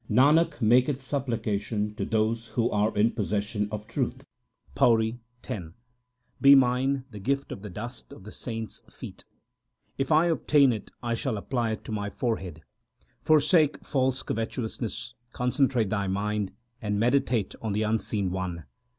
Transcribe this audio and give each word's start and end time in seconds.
Nanak 0.09 0.59
maketh 0.63 0.99
supplication 0.99 1.93
to 1.93 2.05
those 2.05 2.47
who 2.47 2.71
are 2.71 2.91
in 2.97 3.11
possession 3.11 3.67
of 3.71 3.85
truth. 3.85 4.23
PAURI 4.73 5.19
X 5.47 5.61
Be 6.41 6.55
mine 6.55 7.05
the 7.11 7.19
gift 7.19 7.51
of 7.51 7.61
the 7.61 7.69
dust 7.69 8.11
of 8.11 8.23
the 8.23 8.31
saints 8.31 8.81
feet: 8.89 9.25
if 9.99 10.11
I 10.11 10.25
obtain 10.25 10.73
it, 10.73 10.89
I 11.03 11.13
shall 11.13 11.37
apply 11.37 11.69
it 11.73 11.83
to 11.83 11.91
my 11.91 12.09
forehead. 12.09 12.63
Forsake 13.21 13.85
false 13.85 14.23
covetousness; 14.23 15.13
concentrate 15.33 15.91
thy 15.91 16.07
mind 16.07 16.51
and 16.81 16.99
meditate 16.99 17.53
on 17.61 17.73
the 17.73 17.83
Unseen 17.83 18.31
One. 18.31 18.63